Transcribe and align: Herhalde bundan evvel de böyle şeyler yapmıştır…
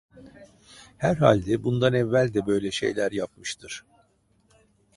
Herhalde 0.97 1.63
bundan 1.63 1.93
evvel 1.93 2.33
de 2.33 2.45
böyle 2.47 2.71
şeyler 2.71 3.11
yapmıştır… 3.11 3.85